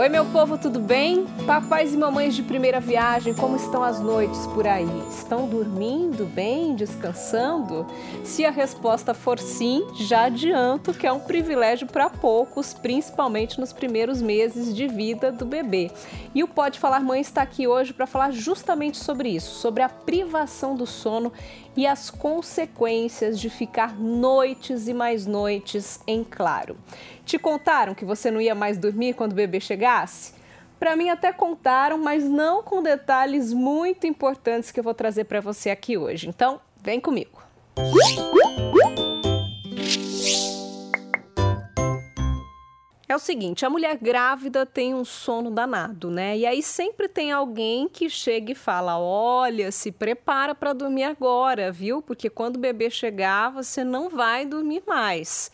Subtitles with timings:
[0.00, 1.26] Oi, meu povo, tudo bem?
[1.46, 4.88] Papais e mamães de primeira viagem, como estão as noites por aí?
[5.10, 7.86] Estão dormindo bem, descansando?
[8.24, 13.74] Se a resposta for sim, já adianto que é um privilégio para poucos, principalmente nos
[13.74, 15.90] primeiros meses de vida do bebê.
[16.34, 19.88] E o Pode Falar Mãe está aqui hoje para falar justamente sobre isso, sobre a
[19.90, 21.30] privação do sono
[21.76, 26.78] e as consequências de ficar noites e mais noites em claro.
[27.30, 30.34] Te contaram que você não ia mais dormir quando o bebê chegasse?
[30.80, 35.40] Para mim até contaram, mas não com detalhes muito importantes que eu vou trazer para
[35.40, 36.28] você aqui hoje.
[36.28, 37.40] Então, vem comigo.
[43.08, 46.36] É o seguinte, a mulher grávida tem um sono danado, né?
[46.36, 51.70] E aí sempre tem alguém que chega e fala: "Olha, se prepara para dormir agora,
[51.70, 52.02] viu?
[52.02, 55.52] Porque quando o bebê chegar, você não vai dormir mais".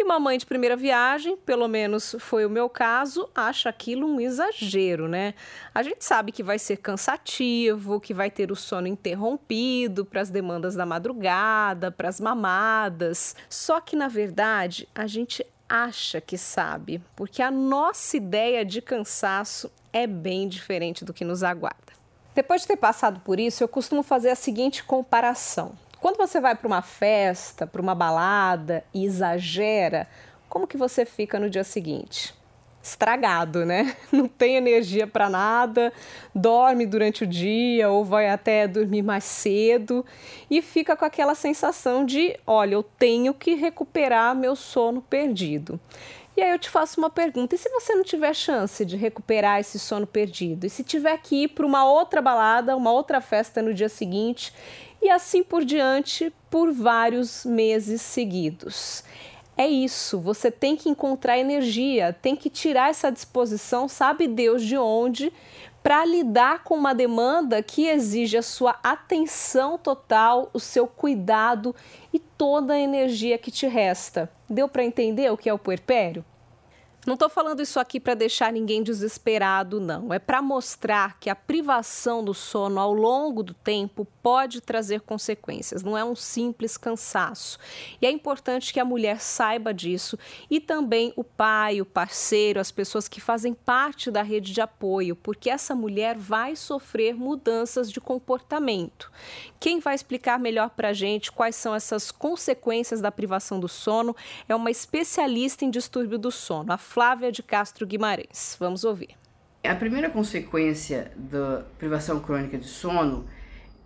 [0.00, 4.20] E uma mãe de primeira viagem, pelo menos foi o meu caso, acha aquilo um
[4.20, 5.34] exagero, né?
[5.74, 10.30] A gente sabe que vai ser cansativo, que vai ter o sono interrompido para as
[10.30, 13.34] demandas da madrugada, para as mamadas.
[13.48, 19.68] Só que, na verdade, a gente acha que sabe, porque a nossa ideia de cansaço
[19.92, 21.92] é bem diferente do que nos aguarda.
[22.36, 25.72] Depois de ter passado por isso, eu costumo fazer a seguinte comparação.
[26.00, 30.06] Quando você vai para uma festa, para uma balada e exagera,
[30.48, 32.32] como que você fica no dia seguinte?
[32.80, 33.96] Estragado, né?
[34.12, 35.92] Não tem energia para nada,
[36.32, 40.06] dorme durante o dia ou vai até dormir mais cedo
[40.48, 45.80] e fica com aquela sensação de, olha, eu tenho que recuperar meu sono perdido.
[46.38, 49.58] E aí eu te faço uma pergunta: e se você não tiver chance de recuperar
[49.58, 50.66] esse sono perdido?
[50.66, 54.54] E se tiver que ir para uma outra balada, uma outra festa no dia seguinte
[55.02, 59.02] e assim por diante por vários meses seguidos.
[59.56, 64.78] É isso, você tem que encontrar energia, tem que tirar essa disposição, sabe Deus de
[64.78, 65.32] onde,
[65.82, 71.74] para lidar com uma demanda que exige a sua atenção total, o seu cuidado
[72.12, 74.30] e toda a energia que te resta.
[74.48, 76.24] Deu para entender o que é o puerpério?
[77.08, 80.12] Não estou falando isso aqui para deixar ninguém desesperado, não.
[80.12, 85.82] É para mostrar que a privação do sono ao longo do tempo pode trazer consequências.
[85.82, 87.58] Não é um simples cansaço.
[87.98, 90.18] E é importante que a mulher saiba disso
[90.50, 95.16] e também o pai, o parceiro, as pessoas que fazem parte da rede de apoio,
[95.16, 99.10] porque essa mulher vai sofrer mudanças de comportamento.
[99.58, 104.14] Quem vai explicar melhor para a gente quais são essas consequências da privação do sono
[104.46, 108.56] é uma especialista em distúrbio do sono, a Flávia de Castro Guimarães.
[108.58, 109.10] Vamos ouvir.
[109.62, 113.24] A primeira consequência da privação crônica de sono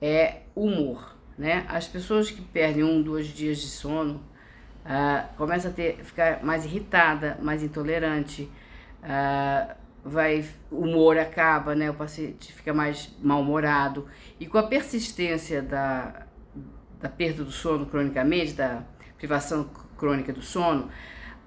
[0.00, 1.14] é humor.
[1.36, 1.66] Né?
[1.68, 6.64] As pessoas que perdem um, dois dias de sono uh, começam a ter, ficar mais
[6.64, 8.50] irritada, mais intolerante,
[9.02, 11.90] uh, vai, o humor acaba, né?
[11.90, 14.08] o paciente fica mais mal-humorado.
[14.40, 16.24] E com a persistência da,
[16.98, 18.82] da perda do sono cronicamente, da
[19.18, 19.68] privação
[19.98, 20.88] crônica do sono,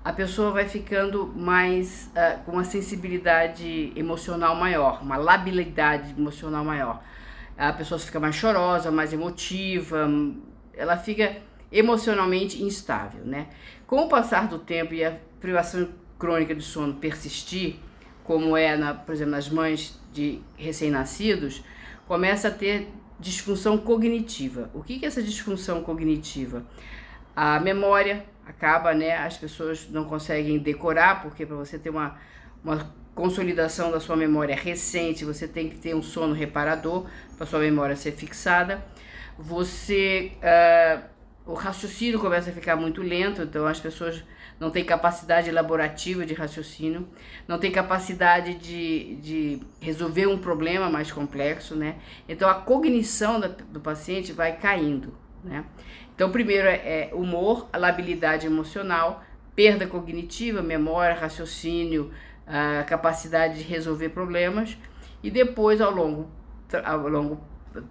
[0.05, 7.03] a pessoa vai ficando mais uh, com uma sensibilidade emocional maior, uma labilidade emocional maior.
[7.57, 10.07] A pessoa fica mais chorosa, mais emotiva,
[10.75, 11.37] ela fica
[11.71, 13.47] emocionalmente instável, né?
[13.87, 15.89] Com o passar do tempo e a privação
[16.19, 17.77] crônica de sono persistir,
[18.23, 21.63] como é, na, por exemplo, nas mães de recém-nascidos,
[22.07, 22.89] começa a ter
[23.19, 24.69] disfunção cognitiva.
[24.71, 26.63] O que é essa disfunção cognitiva?
[27.35, 29.17] A memória acaba, né?
[29.17, 32.17] As pessoas não conseguem decorar, porque para você ter uma,
[32.63, 37.05] uma consolidação da sua memória recente, você tem que ter um sono reparador
[37.37, 38.85] para sua memória ser fixada.
[39.37, 40.31] Você.
[40.37, 44.23] Uh, o raciocínio começa a ficar muito lento, então as pessoas
[44.59, 47.07] não têm capacidade elaborativa de raciocínio,
[47.47, 51.97] não têm capacidade de, de resolver um problema mais complexo, né?
[52.27, 55.13] Então a cognição da, do paciente vai caindo,
[55.43, 55.65] né?
[56.15, 59.23] Então, primeiro é, é humor, labilidade emocional,
[59.55, 62.11] perda cognitiva, memória, raciocínio,
[62.47, 64.77] a capacidade de resolver problemas
[65.23, 66.29] e depois ao longo,
[66.83, 67.41] ao longo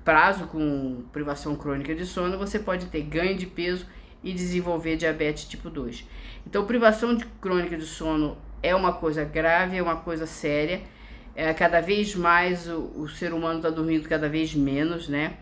[0.05, 3.87] prazo com privação crônica de sono você pode ter ganho de peso
[4.23, 6.07] e desenvolver diabetes tipo 2.
[6.47, 10.81] Então privação de crônica de sono é uma coisa grave, é uma coisa séria.
[11.37, 15.35] É, cada vez mais o, o ser humano está dormindo cada vez menos, né?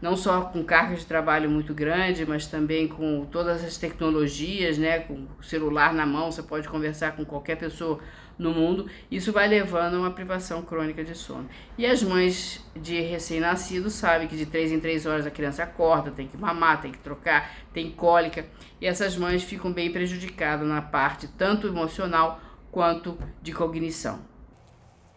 [0.00, 5.00] Não só com carga de trabalho muito grande, mas também com todas as tecnologias, né,
[5.00, 8.00] com o celular na mão, você pode conversar com qualquer pessoa
[8.38, 11.46] no mundo, isso vai levando a uma privação crônica de sono.
[11.76, 16.10] E as mães de recém-nascido sabem que de 3 em 3 horas a criança acorda,
[16.10, 18.46] tem que mamar, tem que trocar, tem cólica,
[18.80, 22.40] e essas mães ficam bem prejudicadas na parte tanto emocional
[22.72, 24.20] quanto de cognição.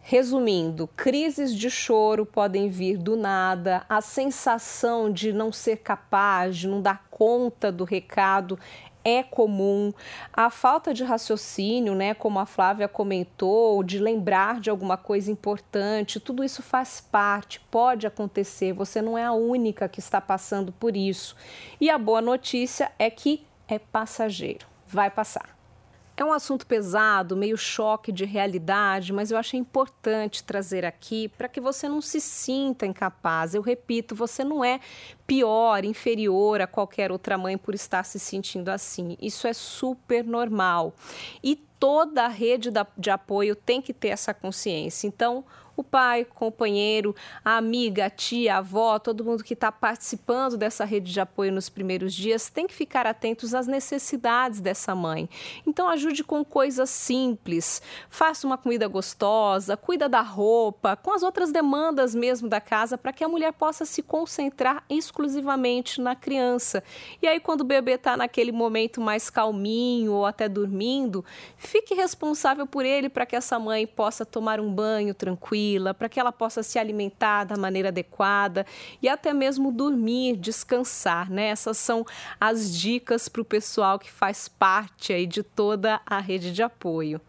[0.06, 6.68] Resumindo, crises de choro podem vir do nada, a sensação de não ser capaz, de
[6.68, 8.58] não dar conta do recado
[9.02, 9.94] é comum.
[10.30, 16.20] A falta de raciocínio, né, como a Flávia comentou, de lembrar de alguma coisa importante,
[16.20, 18.74] tudo isso faz parte, pode acontecer.
[18.74, 21.34] Você não é a única que está passando por isso.
[21.80, 25.63] E a boa notícia é que é passageiro, vai passar.
[26.16, 31.48] É um assunto pesado, meio choque de realidade, mas eu achei importante trazer aqui para
[31.48, 33.52] que você não se sinta incapaz.
[33.52, 34.78] Eu repito, você não é
[35.26, 39.16] pior, inferior a qualquer outra mãe por estar se sentindo assim.
[39.20, 40.94] Isso é super normal.
[41.42, 45.06] E toda a rede de apoio tem que ter essa consciência.
[45.06, 45.44] Então,
[45.76, 50.84] o pai, companheiro, a amiga, a tia, a avó, todo mundo que está participando dessa
[50.84, 55.28] rede de apoio nos primeiros dias tem que ficar atentos às necessidades dessa mãe.
[55.66, 61.50] Então ajude com coisas simples, faça uma comida gostosa, cuida da roupa, com as outras
[61.50, 66.84] demandas mesmo da casa para que a mulher possa se concentrar exclusivamente na criança.
[67.20, 71.24] E aí quando o bebê está naquele momento mais calminho ou até dormindo,
[71.74, 76.20] fique responsável por ele para que essa mãe possa tomar um banho tranquila, para que
[76.20, 78.64] ela possa se alimentar da maneira adequada
[79.02, 81.46] e até mesmo dormir, descansar, né?
[81.48, 82.06] Essas são
[82.40, 87.20] as dicas para o pessoal que faz parte aí de toda a rede de apoio.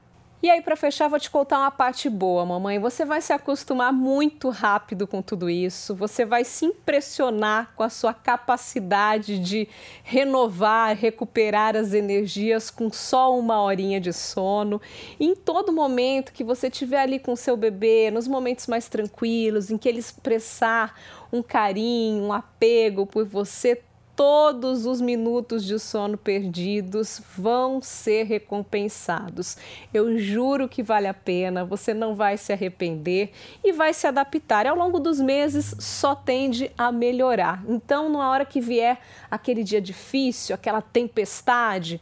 [0.45, 2.77] E aí, para fechar, vou te contar uma parte boa, mamãe.
[2.77, 7.89] Você vai se acostumar muito rápido com tudo isso, você vai se impressionar com a
[7.89, 9.67] sua capacidade de
[10.03, 14.79] renovar, recuperar as energias com só uma horinha de sono.
[15.19, 19.71] E em todo momento que você estiver ali com seu bebê, nos momentos mais tranquilos,
[19.71, 20.93] em que ele expressar
[21.33, 23.81] um carinho, um apego por você,
[24.15, 29.57] todos os minutos de sono perdidos vão ser recompensados.
[29.93, 33.31] Eu juro que vale a pena, você não vai se arrepender
[33.63, 34.65] e vai se adaptar.
[34.65, 37.63] E ao longo dos meses só tende a melhorar.
[37.67, 42.01] Então, na hora que vier aquele dia difícil, aquela tempestade,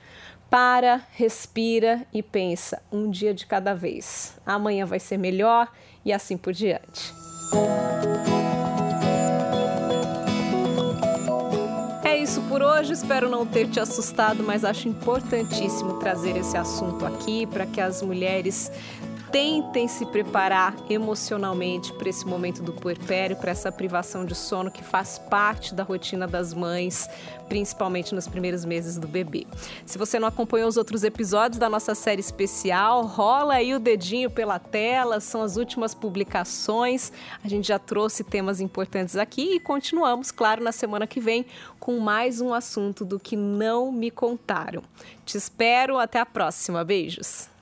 [0.49, 4.39] para, respira e pensa, um dia de cada vez.
[4.45, 5.67] Amanhã vai ser melhor
[6.05, 7.11] e assim por diante.
[12.33, 12.93] Isso por hoje.
[12.93, 18.01] Espero não ter te assustado, mas acho importantíssimo trazer esse assunto aqui para que as
[18.01, 18.71] mulheres
[19.33, 24.83] tentem se preparar emocionalmente para esse momento do puerpério, para essa privação de sono que
[24.83, 27.09] faz parte da rotina das mães,
[27.49, 29.47] principalmente nos primeiros meses do bebê.
[29.87, 34.29] Se você não acompanhou os outros episódios da nossa série especial, rola aí o dedinho
[34.29, 37.11] pela tela, são as últimas publicações.
[37.43, 41.43] A gente já trouxe temas importantes aqui e continuamos, claro, na semana que vem
[41.79, 44.83] com mais um assunto do que não me contaram.
[45.25, 46.83] Te espero, até a próxima.
[46.83, 47.52] Beijos.